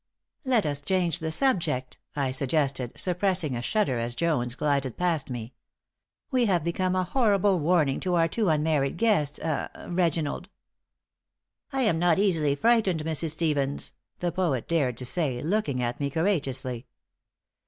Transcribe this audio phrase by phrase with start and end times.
[0.45, 5.53] "Let us change the subject," I suggested, suppressing a shudder as Jones glided past me.
[6.31, 10.49] "We have become a horrible warning to our two unmarried guests ah Reginald."
[11.71, 13.33] "I am not easily frightened, Mrs.
[13.33, 16.87] Stevens," the poet dared to say, looking at me courageously.